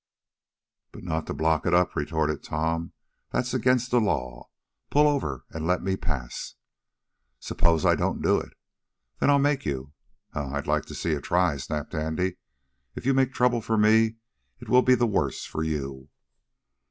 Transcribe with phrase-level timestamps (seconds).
[0.91, 2.91] "But not to block it up," retorted Tom.
[3.29, 4.49] "That's against the law.
[4.89, 6.55] Pull over and let me pass!"
[7.39, 8.53] "Suppose I don't do it?"
[9.19, 9.93] "Then I'll make you!"
[10.33, 10.53] "Huh!
[10.53, 12.37] I'd like to see you try it!" snapped Andy.
[12.95, 14.15] "If you make trouble for me,
[14.59, 16.09] it will be the worse for you."